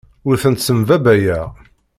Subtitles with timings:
[0.27, 1.47] Ur ten-ssembabbayeɣ.